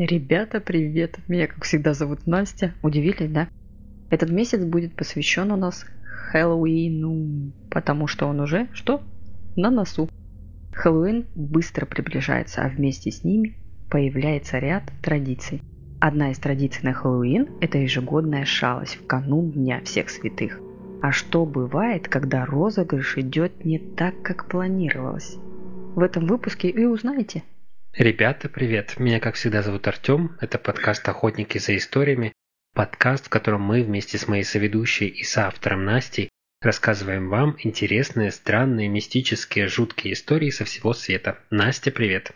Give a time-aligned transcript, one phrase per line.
[0.00, 1.18] Ребята, привет!
[1.28, 2.72] Меня, как всегда, зовут Настя.
[2.82, 3.50] Удивились, да?
[4.08, 5.84] Этот месяц будет посвящен у нас
[6.30, 9.02] Хэллоуину, потому что он уже, что?
[9.56, 10.08] На носу.
[10.72, 13.56] Хэллоуин быстро приближается, а вместе с ними
[13.90, 15.60] появляется ряд традиций.
[16.00, 20.60] Одна из традиций на Хэллоуин– это ежегодная шалость в канун Дня всех святых.
[21.02, 25.36] А что бывает, когда розыгрыш идет не так, как планировалось?
[25.94, 27.42] В этом выпуске и узнаете–
[27.96, 29.00] Ребята, привет!
[29.00, 30.36] Меня, как всегда, зовут Артем.
[30.40, 32.32] Это подкаст «Охотники за историями».
[32.72, 36.30] Подкаст, в котором мы вместе с моей соведущей и соавтором Настей
[36.62, 41.40] рассказываем вам интересные, странные, мистические, жуткие истории со всего света.
[41.50, 42.30] Настя, привет!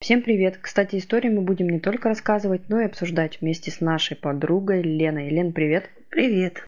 [0.00, 0.56] Всем привет!
[0.56, 5.28] Кстати, истории мы будем не только рассказывать, но и обсуждать вместе с нашей подругой Леной.
[5.28, 5.90] Лен, привет!
[6.08, 6.64] Привет!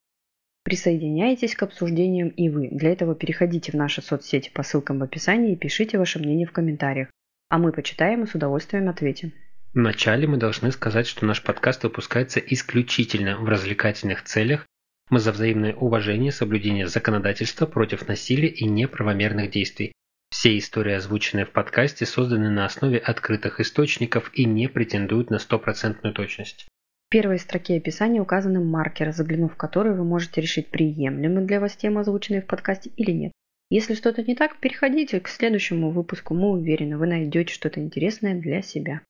[0.63, 2.69] Присоединяйтесь к обсуждениям и вы.
[2.69, 6.51] Для этого переходите в наши соцсети по ссылкам в описании и пишите ваше мнение в
[6.51, 7.09] комментариях
[7.49, 9.33] а мы почитаем и с удовольствием ответим.
[9.73, 14.67] Вначале мы должны сказать, что наш подкаст выпускается исключительно в развлекательных целях.
[15.09, 19.91] Мы за взаимное уважение, соблюдение законодательства против насилия и неправомерных действий.
[20.29, 26.13] Все истории, озвученные в подкасте, созданы на основе открытых источников и не претендуют на стопроцентную
[26.13, 26.67] точность.
[27.07, 31.75] В первой строке описания указаны маркеры, заглянув в которые вы можете решить, приемлемы для вас
[31.75, 33.31] темы, озвученные в подкасте или нет.
[33.73, 36.35] Если что-то не так, переходите к следующему выпуску.
[36.35, 39.01] Мы уверены, вы найдете что-то интересное для себя.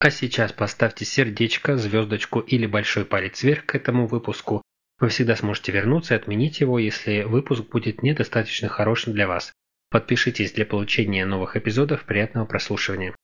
[0.00, 4.60] А сейчас поставьте сердечко, звездочку или большой палец вверх к этому выпуску.
[4.98, 9.52] Вы всегда сможете вернуться и отменить его, если выпуск будет недостаточно хорошим для вас.
[9.88, 12.06] Подпишитесь для получения новых эпизодов.
[12.06, 13.14] Приятного прослушивания.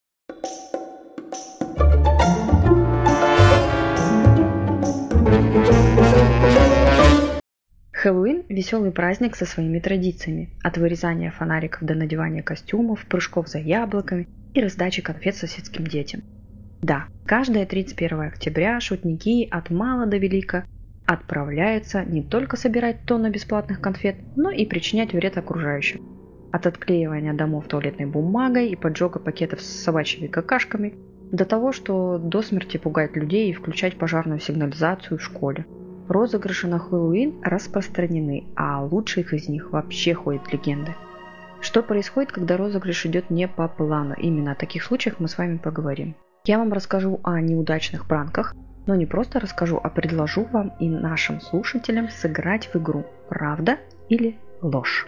[8.02, 10.50] Хэллоуин– веселый праздник со своими традициями.
[10.64, 16.22] От вырезания фонариков до надевания костюмов, прыжков за яблоками и раздачи конфет соседским детям.
[16.80, 20.64] Да, каждое 31 октября шутники от мала до велика
[21.06, 26.04] отправляются не только собирать тонны бесплатных конфет, но и причинять вред окружающим.
[26.50, 30.94] От отклеивания домов туалетной бумагой и поджога пакетов с собачьими какашками
[31.30, 35.66] до того, что до смерти пугать людей и включать пожарную сигнализацию в школе–
[36.08, 40.94] Розыгрыши на Хэллоуин распространены, а о лучших из них вообще ходят легенды.
[41.60, 44.14] Что происходит, когда розыгрыш идет не по плану?
[44.18, 46.16] Именно о таких случаях мы с вами поговорим.
[46.44, 51.40] Я вам расскажу о неудачных пранках, но не просто расскажу, а предложу вам и нашим
[51.40, 55.06] слушателям сыграть в игру «Правда или ложь?».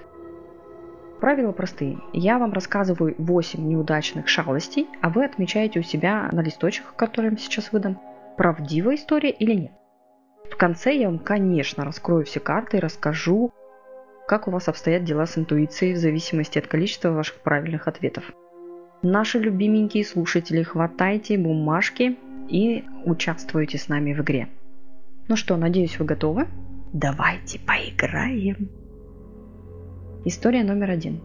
[1.21, 1.99] Правила простые.
[2.12, 7.37] Я вам рассказываю 8 неудачных шалостей, а вы отмечаете у себя на листочках, который я
[7.37, 7.99] сейчас выдам,
[8.37, 9.72] правдивая история или нет.
[10.50, 13.53] В конце я вам, конечно, раскрою все карты и расскажу,
[14.27, 18.25] как у вас обстоят дела с интуицией в зависимости от количества ваших правильных ответов.
[19.03, 22.16] Наши любименькие слушатели, хватайте бумажки
[22.49, 24.49] и участвуйте с нами в игре.
[25.28, 26.47] Ну что, надеюсь, вы готовы?
[26.93, 28.71] Давайте поиграем.
[30.25, 31.21] История номер один.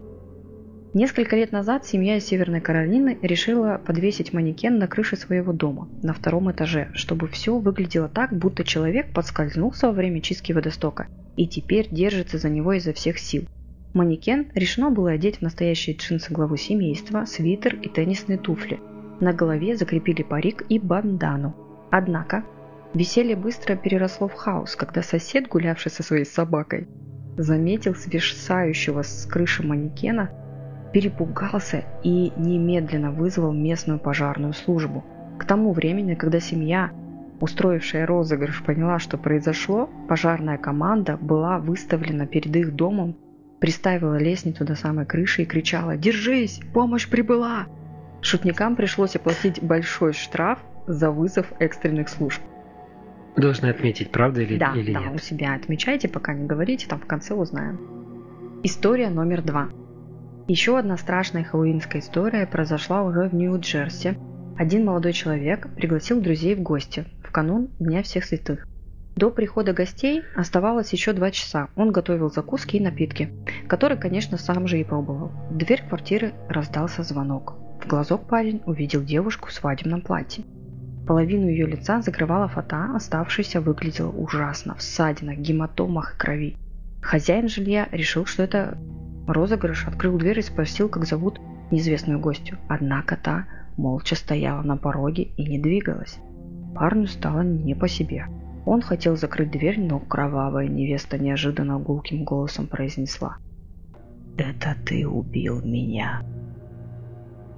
[0.92, 6.12] Несколько лет назад семья из Северной Каролины решила подвесить манекен на крыше своего дома на
[6.12, 11.06] втором этаже, чтобы все выглядело так, будто человек подскользнулся во время чистки водостока
[11.36, 13.44] и теперь держится за него изо всех сил.
[13.94, 18.80] Манекен решено было одеть в настоящие джинсы главу семейства, свитер и теннисные туфли.
[19.20, 21.54] На голове закрепили парик и бандану.
[21.92, 22.44] Однако
[22.94, 26.88] веселье быстро переросло в хаос, когда сосед, гулявший со своей собакой,
[27.36, 30.30] заметил свисающего с крыши манекена
[30.92, 35.04] перепугался и немедленно вызвал местную пожарную службу.
[35.38, 36.90] К тому времени, когда семья,
[37.40, 43.16] устроившая розыгрыш, поняла, что произошло, пожарная команда была выставлена перед их домом,
[43.60, 46.60] приставила лестницу до самой крыши и кричала «Держись!
[46.72, 47.66] Помощь прибыла!».
[48.22, 52.40] Шутникам пришлось оплатить большой штраф за вызов экстренных служб.
[53.36, 55.14] Должны отметить, правда или, да, или да, нет?
[55.14, 57.78] у себя отмечайте, пока не говорите, там в конце узнаем.
[58.62, 59.68] История номер два.
[60.50, 64.18] Еще одна страшная хэллоуинская история произошла уже в Нью-Джерси.
[64.58, 68.66] Один молодой человек пригласил друзей в гости в канун Дня всех святых.
[69.14, 71.68] До прихода гостей оставалось еще два часа.
[71.76, 73.32] Он готовил закуски и напитки,
[73.68, 75.30] которые, конечно, сам же и пробовал.
[75.50, 77.54] В дверь квартиры раздался звонок.
[77.80, 80.42] В глазок парень увидел девушку в свадебном платье.
[81.06, 86.56] Половину ее лица закрывала фата, оставшаяся выглядела ужасно, в ссадинах, гематомах и крови.
[87.00, 88.76] Хозяин жилья решил, что это
[89.32, 91.40] Розыгрыш открыл дверь и спросил, как зовут
[91.70, 92.58] неизвестную гостью.
[92.68, 93.46] Однако та
[93.76, 96.18] молча стояла на пороге и не двигалась.
[96.74, 98.26] Парню стало не по себе.
[98.66, 103.36] Он хотел закрыть дверь, но кровавая невеста неожиданно гулким голосом произнесла.
[104.36, 106.22] «Это ты убил меня!»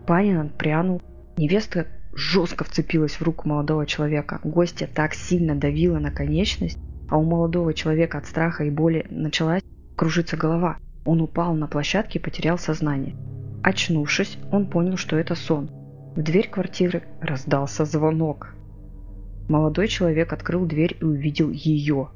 [0.06, 1.00] Парень отпрянул.
[1.38, 4.40] Невеста жестко вцепилась в руку молодого человека.
[4.44, 6.78] Гостья так сильно давила на конечность,
[7.08, 9.62] а у молодого человека от страха и боли началась
[9.96, 10.76] кружиться голова.
[11.04, 13.16] Он упал на площадке и потерял сознание.
[13.62, 15.70] Очнувшись, он понял, что это сон.
[16.16, 18.54] В дверь квартиры раздался звонок.
[19.48, 22.08] Молодой человек открыл дверь и увидел ее.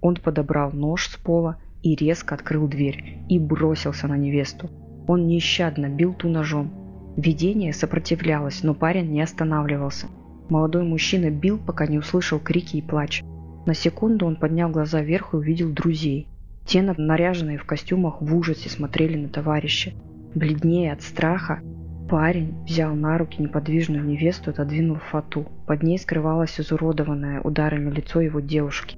[0.00, 4.70] Он подобрал нож с пола и резко открыл дверь и бросился на невесту.
[5.06, 7.14] Он нещадно бил ту ножом.
[7.16, 10.06] Видение сопротивлялось, но парень не останавливался.
[10.48, 13.22] Молодой мужчина бил, пока не услышал крики и плач.
[13.66, 16.26] На секунду он поднял глаза вверх и увидел друзей.
[16.64, 19.92] Те, наряженные в костюмах, в ужасе смотрели на товарища.
[20.34, 21.60] Бледнее от страха,
[22.08, 25.46] парень взял на руки неподвижную невесту и отодвинул фату.
[25.66, 28.96] Под ней скрывалось изуродованное ударами лицо его девушки.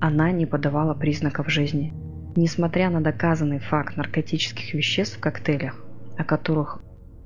[0.00, 1.92] Она не подавала признаков жизни.
[2.36, 5.82] Несмотря на доказанный факт наркотических веществ в коктейлях,
[6.18, 6.80] о которых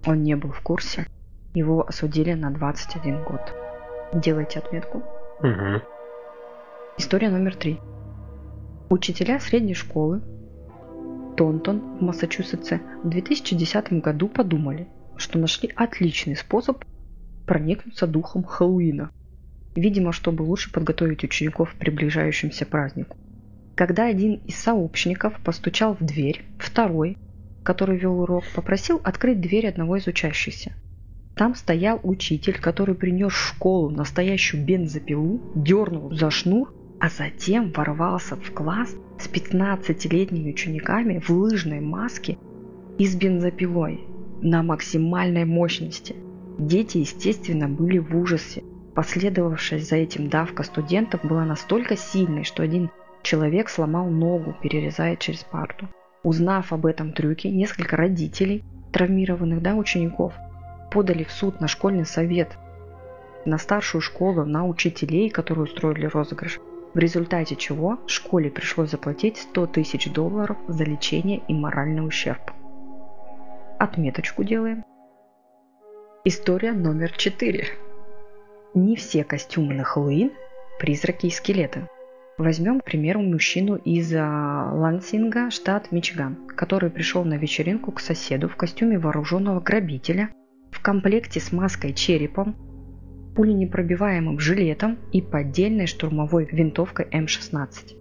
[0.07, 1.07] он не был в курсе,
[1.53, 3.41] его осудили на 21 год.
[4.15, 4.99] Делайте отметку.
[5.41, 5.83] Угу.
[6.99, 7.81] История номер три.
[8.91, 10.21] Учителя средней школы
[11.37, 16.85] Тонтон в Массачусетсе в 2010 году подумали, что нашли отличный способ
[17.47, 19.13] проникнуться духом Хэллоуина.
[19.77, 23.17] Видимо, чтобы лучше подготовить учеников к приближающемуся празднику.
[23.77, 27.17] Когда один из сообщников постучал в дверь, второй,
[27.63, 30.73] который вел урок, попросил открыть дверь одного из учащихся.
[31.37, 38.37] Там стоял учитель, который принес в школу настоящую бензопилу, дернул за шнур, а затем ворвался
[38.37, 42.39] в класс с 15-летними учениками в лыжной маске
[42.99, 44.01] и с бензопилой
[44.43, 46.15] на максимальной мощности.
[46.59, 48.63] Дети, естественно, были в ужасе.
[48.95, 52.91] Последовавшая за этим давка студентов была настолько сильной, что один
[53.23, 55.89] Человек сломал ногу, перерезая через парту.
[56.23, 60.33] Узнав об этом трюке, несколько родителей, травмированных да, учеников,
[60.91, 62.57] подали в суд на школьный совет,
[63.45, 66.61] на старшую школу, на учителей, которые устроили розыгрыш,
[66.95, 72.53] в результате чего школе пришлось заплатить 100 тысяч долларов за лечение и моральный ущерб.
[73.79, 74.85] Отметочку делаем.
[76.25, 77.67] История номер 4.
[78.75, 80.33] Не все костюмы на Хэллоуин–
[80.79, 81.89] призраки и скелеты–
[82.41, 88.49] Возьмем, к примеру, мужчину из а, Лансинга, штат Мичиган, который пришел на вечеринку к соседу
[88.49, 90.31] в костюме вооруженного грабителя,
[90.71, 92.57] в комплекте с маской черепом,
[93.35, 97.97] пуленепробиваемым жилетом и поддельной штурмовой винтовкой М-16.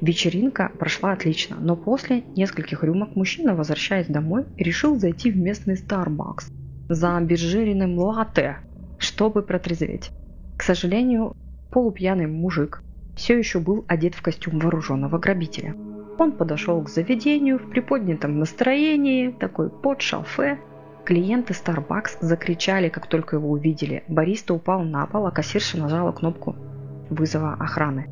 [0.00, 6.52] Вечеринка прошла отлично, но после нескольких рюмок мужчина, возвращаясь домой, решил зайти в местный Starbucks
[6.88, 8.58] за обезжиренным латте,
[8.98, 10.10] чтобы протрезветь.
[10.56, 11.34] К сожалению,
[11.70, 12.82] полупьяный мужик
[13.16, 15.74] все еще был одет в костюм вооруженного грабителя.
[16.18, 20.58] Он подошел к заведению в приподнятом настроении, такой под шалфе.
[21.06, 24.02] Клиенты Starbucks закричали, как только его увидели.
[24.08, 26.56] Бариста упал на пол, а кассирша нажала кнопку
[27.08, 28.08] вызова охраны.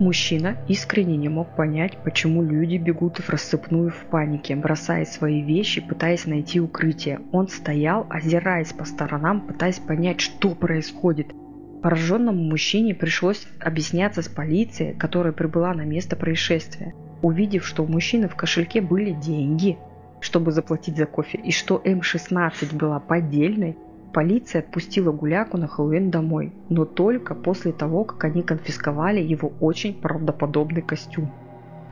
[0.00, 5.86] Мужчина искренне не мог понять, почему люди бегут в рассыпную в панике, бросая свои вещи,
[5.86, 7.20] пытаясь найти укрытие.
[7.32, 11.28] Он стоял, озираясь по сторонам, пытаясь понять, что происходит–
[11.82, 16.94] Пораженному мужчине пришлось объясняться с полицией, которая прибыла на место происшествия.
[17.22, 19.78] Увидев, что у мужчины в кошельке были деньги,
[20.22, 23.76] чтобы заплатить за кофе, и что М-16 была поддельной,
[24.14, 29.94] полиция отпустила гуляку на Хэллоуин домой, но только после того, как они конфисковали его очень
[29.94, 31.32] правдоподобный костюм.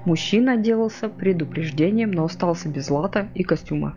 [0.04, 3.96] Мужчина отделался предупреждением, но остался без лата и костюма.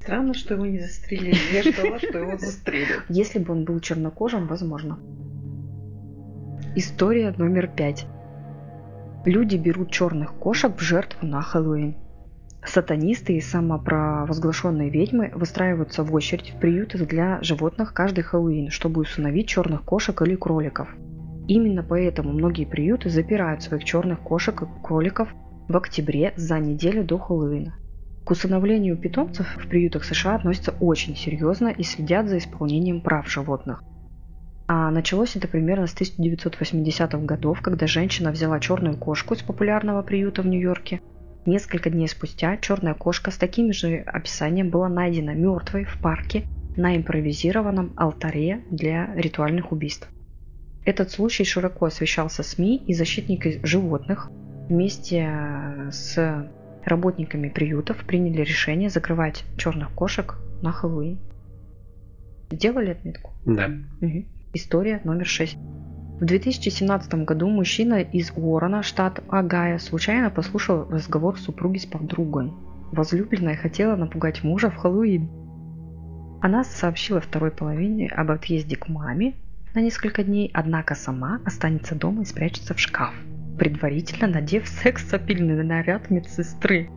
[0.00, 1.36] Странно, что его не застрелили.
[1.52, 3.04] Я ждала, что его застрелят.
[3.08, 4.98] Если бы он был чернокожим, возможно.
[6.74, 8.06] История номер пять.
[9.24, 11.96] Люди берут черных кошек в жертву на Хэллоуин.
[12.66, 19.48] Сатанисты и самопровозглашенные ведьмы выстраиваются в очередь в приюты для животных каждый Хэллоуин, чтобы усыновить
[19.48, 20.88] черных кошек или кроликов.
[21.46, 25.32] Именно поэтому многие приюты запирают своих черных кошек и кроликов
[25.68, 27.74] в октябре за неделю до Хэллоуина.
[28.24, 33.84] К усыновлению питомцев в приютах США относятся очень серьезно и следят за исполнением прав животных.
[34.66, 40.42] А началось это примерно с 1980-х годов, когда женщина взяла черную кошку из популярного приюта
[40.42, 41.00] в Нью-Йорке.
[41.46, 46.96] Несколько дней спустя черная кошка с таким же описанием была найдена мертвой в парке на
[46.96, 50.08] импровизированном алтаре для ритуальных убийств.
[50.84, 54.28] Этот случай широко освещался СМИ и защитники животных
[54.68, 56.50] вместе с
[56.84, 61.18] работниками приютов приняли решение закрывать черных кошек на Хэллоуин.
[62.50, 63.32] Сделали отметку?
[63.44, 63.70] Да.
[64.00, 64.24] Угу.
[64.52, 65.58] История номер шесть.
[66.18, 72.54] В 2017 году мужчина из Уоррена, штат Агая, случайно послушал разговор супруги с подругой.
[72.90, 75.28] Возлюбленная хотела напугать мужа в Хэллоуин.
[76.40, 79.34] Она сообщила второй половине об отъезде к маме
[79.74, 83.12] на несколько дней, однако сама останется дома и спрячется в шкаф,
[83.58, 86.88] предварительно надев секс-апильный наряд медсестры.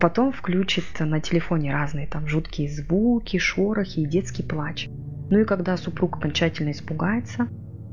[0.00, 4.88] Потом включит на телефоне разные там жуткие звуки, шорохи и детский плач.
[5.28, 7.48] Ну и когда супруг окончательно испугается,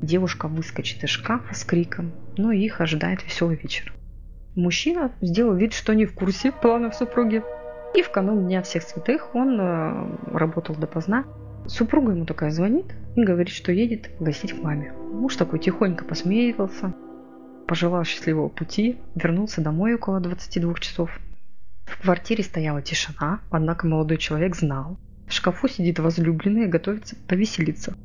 [0.05, 3.93] девушка выскочит из шкафа с криком, ну и их ожидает веселый вечер.
[4.55, 7.43] Мужчина сделал вид, что не в курсе планов супруги,
[7.93, 11.25] и в канун Дня всех святых он э, работал допоздна.
[11.67, 12.85] Супруга ему такая звонит
[13.15, 14.93] и говорит, что едет гостить к маме.
[14.93, 16.93] Муж такой тихонько посмеивался,
[17.67, 21.09] пожелал счастливого пути, вернулся домой около 22 часов,
[21.85, 24.97] в квартире стояла тишина, однако молодой человек знал.
[25.27, 27.95] В шкафу сидит возлюбленная и готовится повеселиться.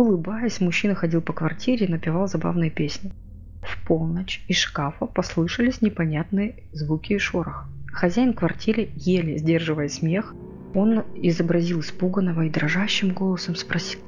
[0.00, 3.12] Улыбаясь, мужчина ходил по квартире и напевал забавные песни.
[3.60, 7.66] В полночь из шкафа послышались непонятные звуки и шорох.
[7.92, 10.34] Хозяин квартиры, еле сдерживая смех,
[10.72, 14.00] он изобразил испуганного и дрожащим голосом спросил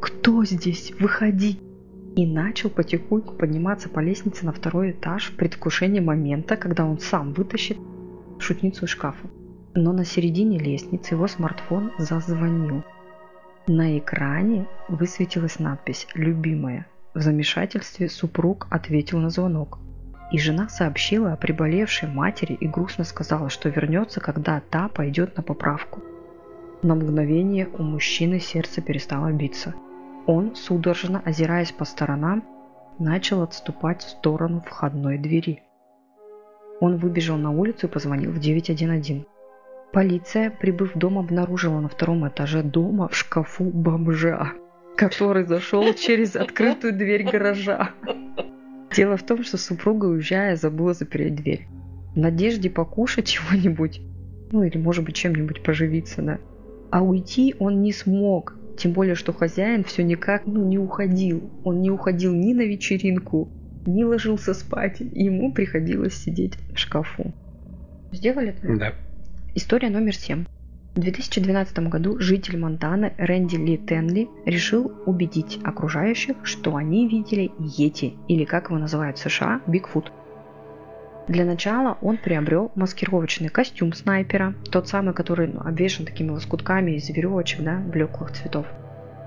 [0.00, 0.92] «Кто здесь?
[0.98, 1.60] Выходи!»
[2.16, 7.32] и начал потихоньку подниматься по лестнице на второй этаж в предвкушении момента, когда он сам
[7.32, 7.78] вытащит
[8.40, 9.28] шутницу из шкафа.
[9.76, 12.82] Но на середине лестницы его смартфон зазвонил.
[13.70, 16.86] На экране высветилась надпись «Любимая».
[17.12, 19.78] В замешательстве супруг ответил на звонок.
[20.32, 25.42] И жена сообщила о приболевшей матери и грустно сказала, что вернется, когда та пойдет на
[25.42, 26.02] поправку.
[26.82, 29.74] На мгновение у мужчины сердце перестало биться.
[30.26, 32.42] Он, судорожно озираясь по сторонам,
[32.98, 35.62] начал отступать в сторону входной двери–
[36.80, 39.26] он выбежал на улицу и позвонил в 911.
[39.98, 44.52] Полиция, прибыв в дом, обнаружила на втором этаже дома в шкафу бомжа,
[44.96, 47.90] который зашел через открытую дверь гаража.
[48.94, 51.66] Дело в том, что супруга, уезжая, забыла запереть дверь.
[52.14, 54.00] В надежде покушать чего-нибудь,
[54.52, 56.38] ну или может быть чем-нибудь поживиться, да.
[56.92, 61.50] А уйти он не смог, тем более, что хозяин все никак ну, не уходил.
[61.64, 63.48] Он не уходил ни на вечеринку,
[63.84, 67.32] не ложился спать, ему приходилось сидеть в шкафу.
[68.12, 68.78] Сделали это?
[68.78, 68.92] Да.
[69.60, 70.44] История номер семь.
[70.94, 78.14] В 2012 году житель Монтаны Рэнди Ли Тенли решил убедить окружающих, что они видели Йети,
[78.28, 80.12] или как его называют в США, Бигфут.
[81.26, 87.08] Для начала он приобрел маскировочный костюм снайпера, тот самый, который ну, обвешан такими лоскутками из
[87.08, 88.64] веревочек, да, блеклых цветов,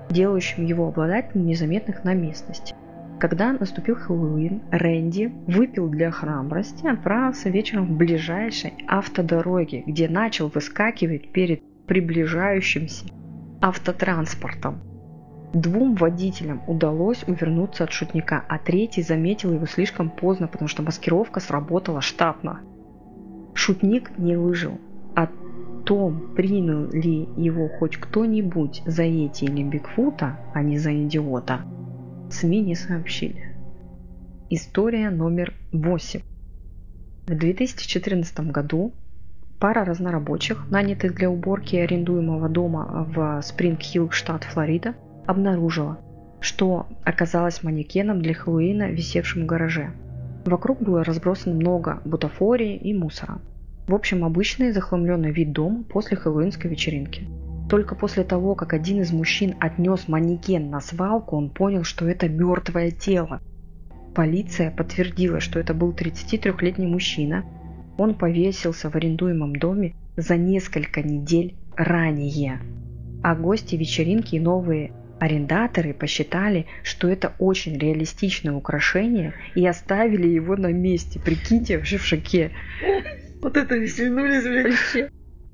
[0.08, 2.74] делающим его обладателем незаметных на местности.
[3.22, 10.48] Когда наступил Хэллоуин, Рэнди выпил для храбрости и отправился вечером в ближайшей автодороге, где начал
[10.48, 13.06] выскакивать перед приближающимся
[13.60, 14.80] автотранспортом.
[15.54, 21.38] Двум водителям удалось увернуться от шутника, а третий заметил его слишком поздно, потому что маскировка
[21.38, 22.62] сработала штатно.
[23.54, 24.80] Шутник не выжил.
[25.14, 25.28] О
[25.84, 31.60] том, принял ли его хоть кто-нибудь за эти или Бигфута, а не за идиота–
[32.32, 33.54] СМИ не сообщили.
[34.48, 36.20] История номер 8.
[37.26, 38.92] В 2014 году
[39.60, 44.94] пара разнорабочих, нанятых для уборки арендуемого дома в Спринг-Хилл, штат Флорида,
[45.26, 45.98] обнаружила,
[46.40, 49.90] что оказалась манекеном для Хэллоуина, висевшим в гараже.
[50.46, 53.40] Вокруг было разбросано много бутафории и мусора.
[53.86, 57.28] В общем, обычный захламленный вид дома после хэллоуинской вечеринки–
[57.72, 62.28] только после того, как один из мужчин отнес манекен на свалку, он понял, что это
[62.28, 63.40] мертвое тело.
[64.14, 67.46] Полиция подтвердила, что это был 33-летний мужчина.
[67.96, 72.60] Он повесился в арендуемом доме за несколько недель ранее.
[73.22, 80.56] А гости вечеринки и новые арендаторы посчитали, что это очень реалистичное украшение и оставили его
[80.56, 81.18] на месте.
[81.18, 82.50] Прикиньте, вообще в шоке.
[83.40, 85.10] Вот это весельнулись, блядь.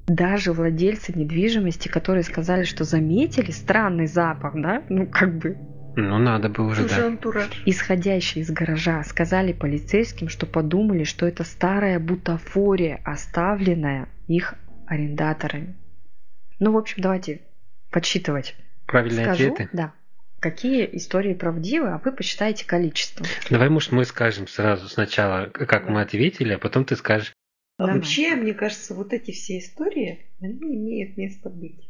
[0.09, 5.57] Даже владельцы недвижимости, которые сказали, что заметили странный запах, да, ну как бы
[6.01, 7.07] ну, надо бы уже, Уже да.
[7.09, 7.63] антураж.
[7.67, 14.55] исходящие из гаража, сказали полицейским, что подумали, что это старая бутафория, оставленная их
[14.87, 15.77] арендаторами.
[16.61, 17.41] Ну, в общем, давайте
[17.91, 18.55] подсчитывать.
[18.87, 19.71] Правильные Скажу, ответы.
[19.73, 19.93] да.
[20.41, 23.27] Какие истории правдивы, а вы посчитаете количество.
[23.51, 27.33] Давай, может, мы скажем сразу сначала, как мы ответили, а потом ты скажешь.
[27.79, 27.95] А Давай.
[27.97, 31.89] вообще, мне кажется, вот эти все истории, они имеют место быть.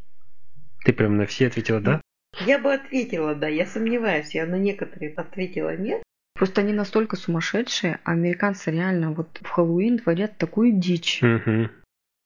[0.85, 2.03] Ты прям на все ответила, да?
[2.47, 6.03] Я бы ответила, да, я сомневаюсь, я на некоторые ответила нет.
[6.35, 11.23] Просто они настолько сумасшедшие, а американцы реально вот в Хэллоуин творят такую дичь.
[11.23, 11.71] Угу.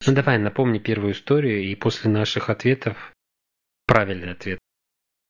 [0.07, 3.12] Ну давай, напомни первую историю, и после наших ответов
[3.87, 4.59] правильный ответ.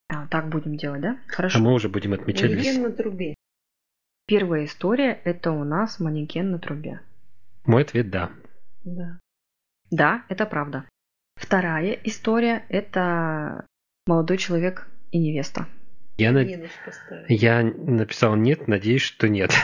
[0.08, 1.18] А, так будем делать, да?
[1.28, 1.58] А Хорошо.
[1.60, 2.50] мы уже будем отмечать.
[2.50, 3.34] Манекен на трубе.
[4.26, 7.00] Первая история– это у нас манекен на трубе.
[7.64, 8.30] Мой ответ да.
[8.84, 9.18] Да.
[9.90, 10.84] Да, это правда.
[11.36, 13.66] Вторая история– это
[14.06, 15.66] молодой человек и невеста.
[16.18, 16.46] Я, на-
[17.28, 19.52] я написал нет, надеюсь, что нет.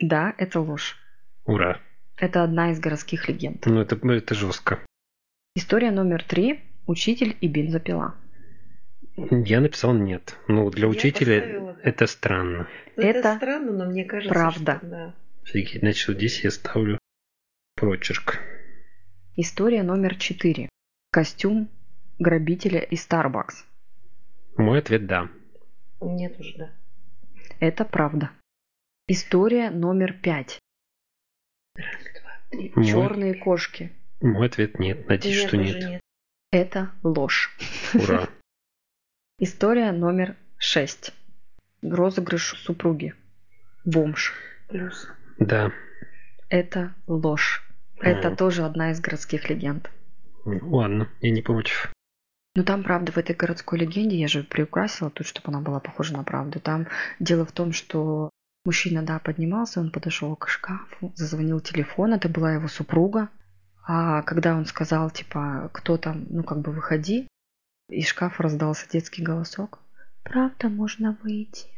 [0.00, 0.96] Да, это ложь.
[1.44, 1.80] Ура.
[2.16, 3.66] Это одна из городских легенд.
[3.66, 4.78] Ну, это, ну, это жестко.
[5.56, 8.14] История номер три– учитель и бензопила.
[9.16, 10.36] Я написал нет.
[10.46, 11.76] Ну, для Я учителя поставила.
[11.82, 12.68] это странно.
[12.96, 14.76] Ну, Это, Это странно, но мне кажется, правда.
[14.78, 15.14] что да.
[15.42, 16.97] Офигеть, значит, здесь я ставлю
[17.78, 18.40] прочерк.
[19.36, 20.68] История номер четыре–
[21.12, 21.68] костюм
[22.18, 23.64] грабителя из Starbucks.
[24.56, 25.28] Мой ответ да.
[26.00, 26.70] Нет уже, да.
[27.60, 28.32] Это правда.
[29.06, 30.58] История номер пять
[31.76, 31.86] Раз,
[32.20, 32.72] два, три.
[32.74, 33.92] Мой, Черные кошки.
[34.20, 35.08] мой ответ нет.
[35.08, 36.00] Надеюсь, что уже нет.
[36.50, 37.56] Это ложь.
[37.94, 38.28] Ура.
[39.38, 41.14] История номер шесть.
[41.82, 43.14] Розыгрыш супруги.
[43.84, 44.34] Бомж.
[44.68, 45.08] Плюс.
[45.38, 45.72] Да.
[46.48, 47.67] Это ложь.
[48.00, 49.90] Это тоже одна из городских легенд.
[50.44, 51.92] Ну, Ладно, я не против.
[52.54, 56.16] Но там, правда, в этой городской легенде, я же приукрасила тут, чтобы она была похожа
[56.16, 56.60] на правду.
[56.60, 56.88] Там
[57.20, 58.30] дело в том, что
[58.64, 63.28] мужчина, да, поднимался, он подошел к шкафу, зазвонил телефон, это была его супруга.
[63.86, 67.28] А когда он сказал, типа, кто там, ну, как бы выходи,
[67.88, 69.78] из шкафа раздался детский голосок.
[70.24, 71.68] Правда, можно выйти.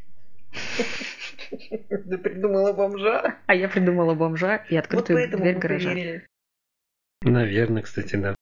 [1.50, 3.38] Ты придумала бомжа?
[3.46, 5.90] А я придумала бомжа и Вот открытую поэтому дверь гаража.
[5.90, 6.26] поверили.
[7.22, 8.34] Наверное, кстати, да.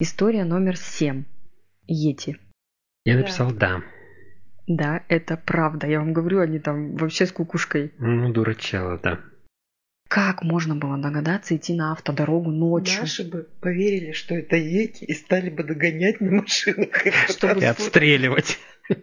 [0.00, 1.24] История номер семь.
[1.86, 2.38] Йети.
[3.04, 3.20] Я Да.
[3.20, 3.82] написал да.
[4.66, 5.86] Да, это правда.
[5.86, 7.92] Я вам говорю, они там вообще с кукушкой.
[7.98, 9.20] Ну, дурачало, да.
[10.08, 13.00] Как можно было догадаться идти на автодорогу ночью?
[13.00, 16.88] Наши бы поверили, что это Ети, и стали бы догонять на машинах.
[17.28, 18.58] Чтобы И отстреливать.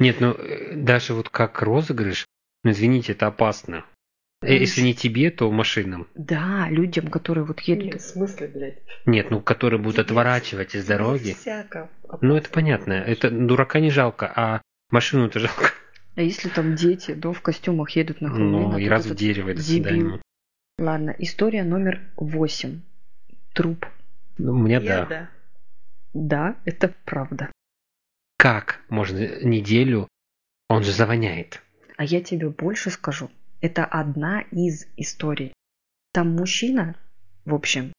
[0.00, 2.26] Нет, ну, э, даже вот как розыгрыш,
[2.64, 3.84] ну, извините, это опасно.
[4.42, 6.08] Э, Если не тебе, то машинам.
[6.14, 7.84] Да, людям, которые вот едут.
[7.84, 8.78] Нет, в смысле, блядь?
[9.04, 11.34] Нет, ну, которые будут Тебе- отворачивать из дороги.
[11.34, 11.90] всяко
[12.22, 12.94] Ну, это понятно.
[12.94, 15.70] Это дурака не жалко, а машину-то жалко.
[16.16, 18.70] А если там дети, да, в костюмах едут на Хэллоуин?
[18.70, 20.20] Ну, а и раз в дерево, до свидания.
[20.78, 22.80] Ладно, история номер восемь.
[23.52, 23.86] Труп.
[24.38, 25.06] Ну, у меня Я да.
[25.06, 25.30] да.
[26.12, 27.52] Да, это правда.
[28.40, 30.08] Как можно неделю?
[30.70, 31.60] Он же завоняет.
[31.98, 33.30] А я тебе больше скажу.
[33.60, 35.52] Это одна из историй.
[36.14, 36.96] Там мужчина,
[37.44, 37.92] в общем,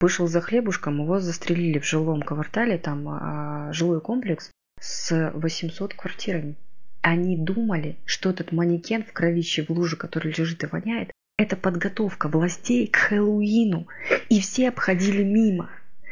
[0.00, 6.54] вышел за хлебушком, его застрелили в жилом квартале, там а, жилой комплекс с 800 квартирами.
[7.02, 12.28] Они думали, что этот манекен в кровище в луже, который лежит и воняет, это подготовка
[12.28, 13.86] властей к Хэллоуину.
[14.30, 15.68] И все обходили мимо.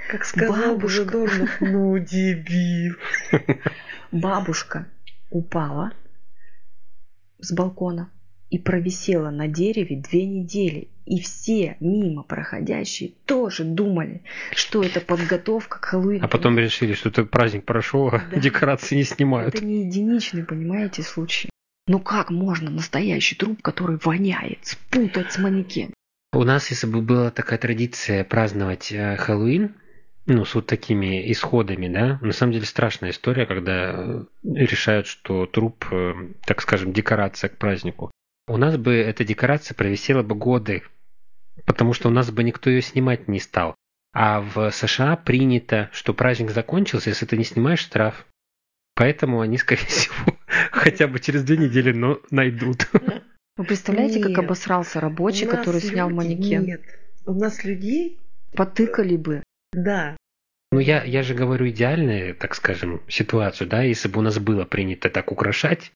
[0.08, 1.48] Как сказал бы Бабушка.
[1.60, 2.96] Ну дебил.
[4.12, 4.86] Бабушка
[5.30, 5.92] упала
[7.38, 8.10] с балкона
[8.50, 10.88] и провисела на дереве две недели.
[11.04, 14.22] И все мимо проходящие тоже думали,
[14.54, 16.24] что это подготовка к Хэллоуину.
[16.24, 18.38] А потом решили, что это праздник прошел, а Да.
[18.38, 19.54] декорации не снимают.
[19.54, 21.48] Это не единичный, понимаете, случай.
[21.88, 25.94] Ну как можно настоящий труп, который воняет, спутать с манекеном?
[26.32, 29.74] У нас, если бы была такая традиция праздновать э, Хэллоуин,
[30.26, 35.46] ну, с вот такими исходами, да, на самом деле страшная история, когда э, решают, что
[35.46, 36.12] труп, э,
[36.44, 38.10] так скажем, декорация к празднику.
[38.48, 40.82] У нас бы эта декорация провисела бы годы,
[41.64, 43.74] потому что у нас бы никто ее снимать не стал.
[44.12, 48.26] А в США принято, что праздник закончился, если ты не снимаешь штраф.
[48.94, 50.36] Поэтому они, скорее всего,
[50.70, 52.88] хотя бы через две недели но найдут.
[53.56, 54.38] Вы представляете, как Нет.
[54.38, 56.64] обосрался рабочий, который снял манекен?
[56.64, 56.82] Нет.
[57.26, 58.18] У нас людей,
[58.54, 59.42] Потыкали бы.
[59.72, 60.16] Да.
[60.70, 64.64] Ну, я, я же говорю идеальную, так скажем, ситуацию, да, если бы у нас было
[64.64, 65.92] принято так украшать,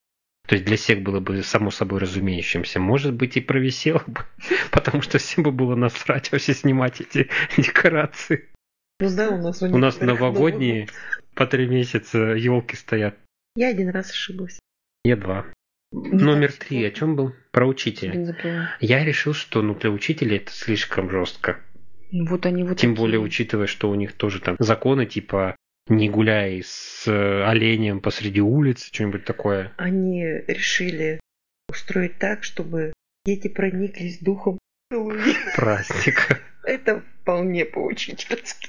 [0.47, 4.21] то есть для всех было бы само собой разумеющимся, может быть и провисело бы,
[4.71, 8.49] потому что всем бы было насрать вообще снимать эти декорации.
[9.01, 10.89] Ну да, у нас У нас некоторых новогодние
[11.35, 13.17] по три месяца елки стоят.
[13.57, 14.59] Я один раз ошиблась.
[15.05, 15.47] Я два.
[15.93, 17.33] Номер три, о чем был?
[17.53, 18.77] Про учителя.
[18.81, 21.61] Я решил, что ну, для учителя это слишком жестко.
[22.13, 22.97] Вот они вот Тем такие.
[22.97, 25.57] более, учитывая, что у них тоже там законы, типа
[25.89, 29.73] не гуляй с э, оленем посреди улицы, что-нибудь такое.
[29.77, 31.21] Они решили
[31.69, 32.93] устроить так, чтобы
[33.25, 34.59] дети прониклись духом
[34.91, 35.35] Хэллоуина.
[35.57, 36.43] Праздник.
[36.65, 38.69] Это вполне по-учительски.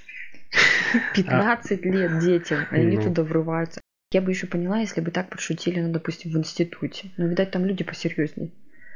[1.15, 3.03] 15 лет детям, они Ну.
[3.03, 3.81] туда врываются.
[4.11, 7.11] Я бы еще поняла, если бы так подшутили, ну, допустим, в институте.
[7.17, 8.51] Но, видать, там люди посерьезнее.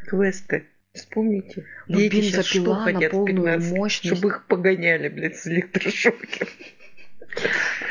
[0.07, 0.67] Квесты.
[0.93, 1.65] Вспомните.
[1.87, 3.77] Ну, Дети щас что хотят в полную 15?
[3.77, 4.17] мощность.
[4.17, 6.47] Чтобы их погоняли, блядь, с электрошокером.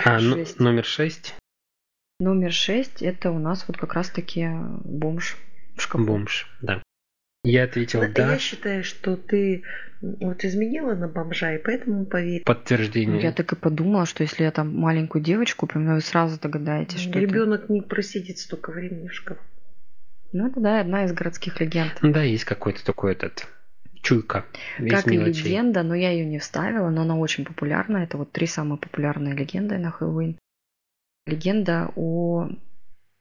[0.05, 0.61] А, ну, Шесть.
[0.61, 1.35] номер шесть.
[2.19, 4.47] Номер 6 это у нас вот как раз таки
[4.85, 5.39] бомж
[5.77, 6.05] в шкафу.
[6.05, 6.83] Бомж, да.
[7.43, 8.33] Я ответил да.
[8.33, 9.63] Я считаю, что ты
[10.03, 12.43] вот изменила на бомжа, и поэтому поверь.
[12.45, 13.23] Подтверждение.
[13.23, 17.11] Я так и подумала, что если я там маленькую девочку упомяну, вы сразу догадаетесь, что
[17.11, 17.21] это...
[17.21, 19.41] Ребенок не просидит столько времени в шкафу.
[20.33, 21.99] Ну, это, да, одна из городских легенд.
[22.03, 23.49] Да, есть какой-то такой этот
[24.03, 24.47] чуйка.
[24.89, 27.99] Как и легенда, но я ее не вставила, но она очень популярна.
[27.99, 30.39] Это вот три самые популярные легенды на Хэллоуин.
[31.27, 32.49] Легенда о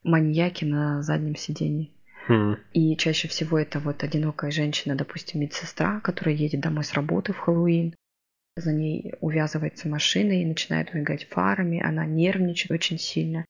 [0.03, 1.91] маньяке на заднем сидении.
[2.27, 2.57] Хм.
[2.73, 7.39] И чаще всего это вот одинокая женщина, допустим, медсестра, которая едет домой с работы в
[7.39, 7.95] Хэллоуин.
[8.55, 11.81] За ней увязывается машина и начинает мигать фарами.
[11.81, 13.45] Она нервничает очень сильно.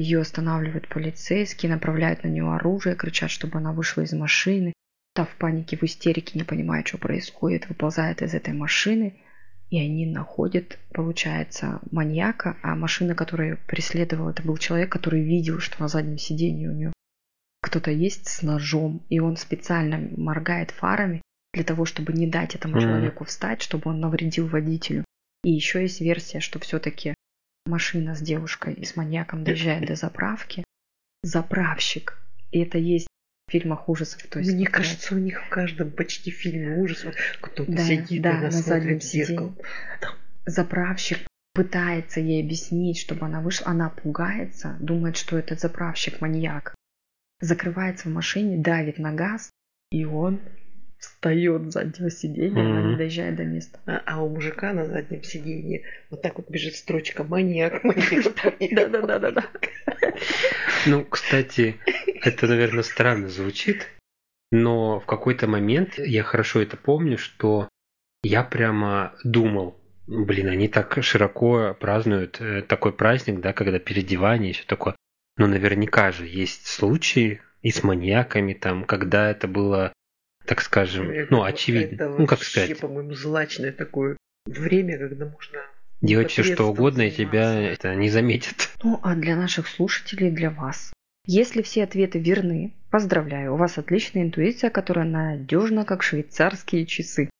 [0.00, 4.72] Ее останавливают полицейские, направляют на нее оружие, кричат, чтобы она вышла из машины.
[5.14, 9.20] Та в панике, в истерике, не понимает, что происходит, выползает из этой машины.
[9.68, 15.78] И они находят, получается, маньяка, а машина, которая преследовала, это был человек, который видел, что
[15.82, 16.92] на заднем сиденье у него
[17.62, 21.20] кто-то есть с ножом, и он специально моргает фарами
[21.52, 25.04] для того, чтобы не дать этому человеку встать, чтобы он навредил водителю.
[25.44, 27.14] И еще есть версия, что все-таки
[27.70, 30.64] машина с девушкой и с маньяком доезжает до заправки.
[31.22, 32.18] Заправщик.
[32.50, 33.06] И это есть
[33.48, 34.22] в фильмах ужасов.
[34.24, 38.22] То есть Мне такая- кажется, у них в каждом почти фильме ужасов кто-то Да, сидит
[38.22, 39.54] да, и на заднем зеркало.
[40.46, 41.18] заправщик
[41.54, 43.68] пытается ей объяснить, чтобы она вышла.
[43.68, 46.74] Она пугается, думает, что этот заправщик маньяк.
[47.40, 49.50] Закрывается в машине, давит на газ,
[49.90, 50.40] и он
[51.00, 53.80] встает с заднего сиденья, она не доезжает до места.
[53.86, 58.90] А, а у мужика на заднем сиденье вот так вот бежит строчка маньяк, маньяк, маньяк».
[58.92, 59.44] Да-да-да-да-да.
[60.86, 61.76] Ну, кстати,
[62.22, 63.88] это, наверное, странно звучит,
[64.52, 67.68] но в какой-то момент я хорошо это помню, что
[68.22, 74.54] я прямо думал, блин, они так широко празднуют э, такой праздник, да, когда переодевание и
[74.54, 74.96] все такое.
[75.36, 79.92] Но наверняка же есть случаи и с маньяками там, когда это было,
[80.50, 81.94] так скажем, Это- ну, очевидно.
[81.94, 85.60] это ну, как вообще, сказать, по-моему, злачное такое время, когда можно
[86.00, 88.68] делать все что угодно, и тебя это не заметят.
[88.82, 90.92] Ну, а для наших слушателей, для вас.
[91.24, 97.30] Если все ответы верны, поздравляю, у вас отличная интуиция, которая надежна, как швейцарские часы.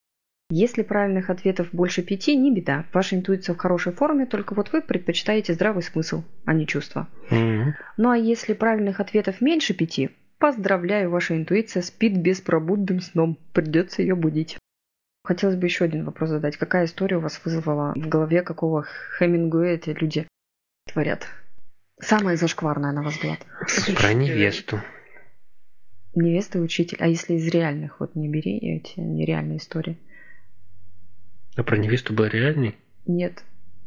[0.48, 2.84] Если правильных ответов больше пяти, не беда.
[2.92, 7.08] Ваша интуиция в хорошей форме, только вот вы предпочитаете здравый смысл, а не чувства.
[7.28, 7.74] Мгм.
[7.96, 13.38] Ну а если правильных ответов меньше пяти, поздравляю, ваша интуиция спит беспробудным сном.
[13.52, 14.58] Придется ее будить.
[15.22, 16.56] Хотелось бы еще один вопрос задать.
[16.56, 18.86] Какая история у вас вызвала в голове, какого
[19.18, 20.26] Хемингуэя эти люди
[20.86, 21.28] творят?
[22.00, 23.40] Самая зашкварная, на ваш взгляд.
[24.00, 24.80] Про невесту.
[26.14, 26.96] Невеста и учитель.
[27.00, 29.98] А если из реальных, вот не бери эти нереальные истории.
[31.54, 32.76] А про невесту был реальный?
[33.06, 33.44] Нет.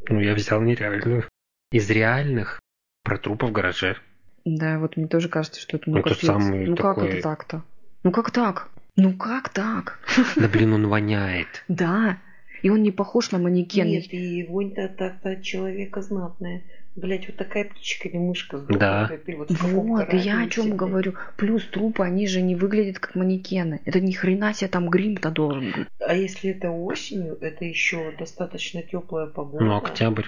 [0.07, 1.27] Ну, я взял нереальную.
[1.71, 2.61] Из реальных
[3.03, 3.97] про трупы в гараже.
[4.45, 6.25] Да, вот мне тоже кажется, что это ну, Это капец.
[6.25, 7.63] самый Ну как такой- это так-то?
[8.03, 8.69] Ну как так?
[8.95, 9.99] Ну как так?
[10.35, 11.63] Да блин, он воняет.
[11.67, 12.17] Да.
[12.61, 13.87] И он не похож на манекен.
[13.87, 16.63] Нет, и вонь-то так-то человека знатная.
[16.95, 19.17] Блять, вот такая птичка или мышка сдохла, Да.
[19.25, 21.15] ты вот Вот, и я о чем говорю.
[21.37, 23.81] Плюс трупы, они же не выглядят как манекены.
[23.85, 25.87] Это ни хрена себе там грим-то должен быть.
[25.99, 29.63] А если это осенью, это еще достаточно теплая погода.
[29.65, 30.27] Ну, октябрь.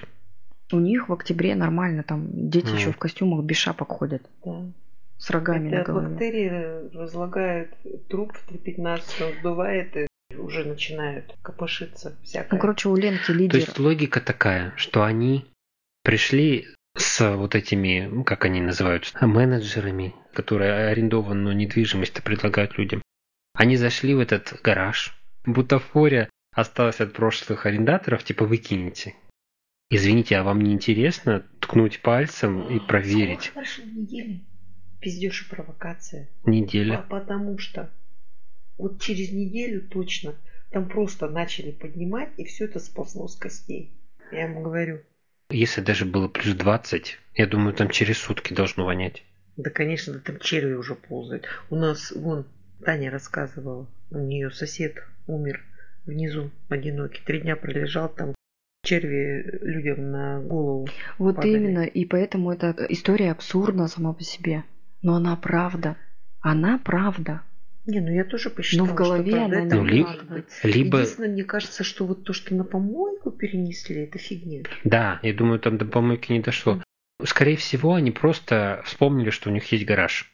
[0.72, 2.76] У них в октябре нормально, там дети Мгм.
[2.76, 4.22] еще в костюмах без шапок ходят.
[4.44, 4.64] Да.
[5.18, 6.08] С рогами на Это голове.
[6.08, 7.70] бактерии разлагают
[8.08, 12.56] труп в 3.15, он сдувает и уже начинают копошиться всякое.
[12.56, 13.56] Ну, короче, у Ленки То лидер.
[13.60, 15.46] есть логика такая, что они
[16.02, 23.02] пришли с вот этими, ну, как они называются, менеджерами, которые арендованную недвижимость предлагают людям.
[23.54, 25.16] Они зашли в этот гараж.
[25.46, 29.14] Бутафория осталась от прошлых арендаторов, типа выкинете.
[29.88, 33.42] Извините, а вам не интересно ткнуть пальцем и проверить?
[33.44, 34.40] Сколько прошло недели?
[35.00, 36.28] Пиздеж и провокация.
[36.44, 36.98] Неделя.
[36.98, 37.90] А потому что
[38.78, 40.34] вот через неделю точно
[40.72, 43.92] там просто начали поднимать, и все это сползло с костей.
[44.32, 45.00] Я ему говорю,
[45.50, 49.22] Если даже было плюс 20, я думаю, там через сутки должно вонять.
[49.56, 51.46] да, конечно, да там черви уже ползают.
[51.70, 52.44] У нас, вон,
[52.84, 54.96] Таня рассказывала, у нее сосед
[55.28, 55.62] умер
[56.06, 57.22] внизу, одинокий.
[57.24, 58.34] Три дня пролежал там,
[58.86, 60.86] черви людям на голову.
[61.18, 61.52] Вот падали.
[61.56, 64.64] именно, и поэтому эта история абсурдна сама по себе.
[65.02, 65.96] Но она правда.
[66.40, 67.42] Она правда.
[67.86, 70.02] Не, ну я тоже посчитала, Но в голове что правда она это Ну, не ли-
[70.02, 70.24] может быть.
[70.24, 70.68] укладывается.
[70.68, 74.62] Либо, Единственное, мне кажется, что вот то, что на помойку перенесли, это фигня.
[74.84, 76.82] да, я думаю, там до помойки не дошло.
[77.24, 80.32] Скорее всего, они просто вспомнили, что у них есть гараж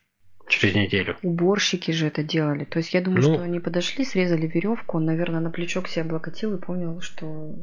[0.49, 1.17] через неделю.
[1.23, 2.65] Уборщики же это делали.
[2.65, 3.35] То есть я думаю, Ну.
[3.35, 7.55] что они подошли, срезали веревку, он, наверное, на плечо к себе облокотил и понял, что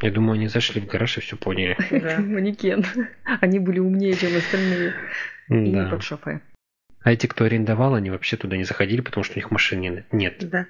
[0.00, 1.76] Я думаю, они зашли в гараж и все поняли.
[1.90, 2.18] Да.
[2.20, 2.84] манекен.
[3.24, 4.94] Они были умнее, чем остальные.
[5.48, 5.88] И Да.
[5.90, 6.40] под шофе.
[7.02, 10.48] А эти, кто арендовал, они вообще туда не заходили, потому что у них машины нет.
[10.48, 10.66] Да.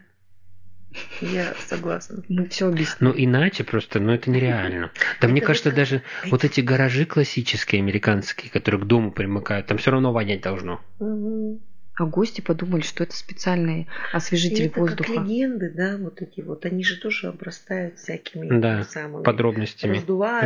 [1.21, 2.23] Я согласна.
[2.29, 2.97] Мы все объяснили.
[3.01, 4.91] Ну, иначе просто, ну, это нереально.
[5.21, 9.91] Да мне кажется, даже вот эти гаражи классические, американские, которые к дому примыкают, там все
[9.91, 10.81] равно вонять должно.
[10.99, 11.61] Мгм.
[11.99, 15.15] А гости подумали, что это специальные освежители это воздуха.
[15.15, 19.95] как легенды, да, вот эти вот, они же тоже обрастают всякими Да, самыми Подробностями,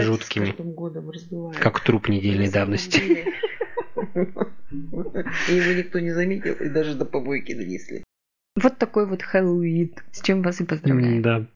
[0.00, 0.46] жуткими.
[0.46, 1.60] с каждым годом раздуваются.
[1.62, 2.98] как труп недельной давности.
[3.00, 3.24] деле.
[5.50, 8.02] И его никто не заметил, и даже до помойки донесли.
[8.56, 9.94] Вот такой вот Хэллоуин.
[10.10, 11.22] С чем вас и поздравляю.
[11.22, 11.46] Да.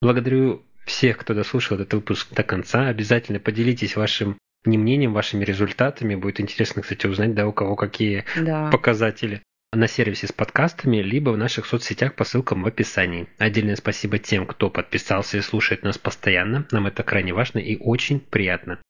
[0.00, 2.88] Благодарю всех, кто дослушал этот выпуск до конца.
[2.88, 6.14] Обязательно поделитесь вашим не мнением, вашими результатами.
[6.14, 8.70] Будет интересно, кстати, узнать, да, у кого какие Да.
[8.70, 9.42] показатели
[9.72, 13.28] на сервисе с подкастами, либо в наших соцсетях по ссылкам в описании.
[13.38, 16.66] Отдельное спасибо тем, кто подписался и слушает нас постоянно.
[16.72, 18.80] Нам это крайне важно и очень приятно.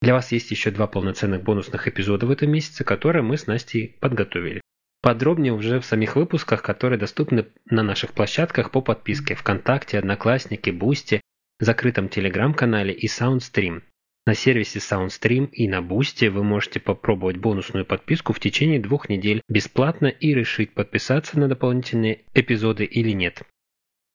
[0.00, 3.96] Для вас есть еще два полноценных бонусных эпизода в этом месяце, которые мы с Настей
[4.00, 4.60] подготовили.
[5.00, 11.20] Подробнее уже в самих выпусках, которые доступны на наших площадках по подписке ВКонтакте, Одноклассники, Boosty,
[11.58, 13.82] закрытом Телеграм-канале и Soundstream.
[14.24, 19.42] На сервисе Soundstream и на Boosty вы можете попробовать бонусную подписку в течение двух недель
[19.48, 23.42] бесплатно и решить, подписаться на дополнительные эпизоды или нет.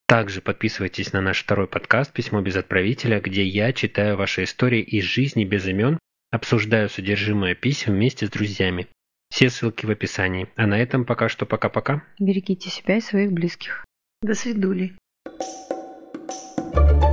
[0.08, 5.04] Также подписывайтесь на наш второй подкаст «Письмо без отправителя», где я читаю ваши истории из
[5.04, 6.00] жизни без имен,
[6.32, 8.88] обсуждаю содержимое писем вместе с друзьями.
[9.30, 10.48] Все ссылки в описании.
[10.56, 12.04] А на этом пока что пока-пока.
[12.18, 13.84] Берегите себя и своих близких.
[14.22, 14.96] До свидули.
[16.74, 17.07] Thank